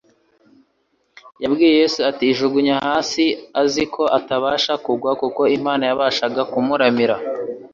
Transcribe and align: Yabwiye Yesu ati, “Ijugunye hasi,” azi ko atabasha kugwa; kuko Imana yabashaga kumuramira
Yabwiye 1.43 1.71
Yesu 1.81 1.99
ati, 2.09 2.23
“Ijugunye 2.33 2.73
hasi,” 2.83 3.25
azi 3.61 3.83
ko 3.93 4.03
atabasha 4.17 4.73
kugwa; 4.85 5.11
kuko 5.21 5.41
Imana 5.57 5.83
yabashaga 5.89 6.41
kumuramira 6.51 7.15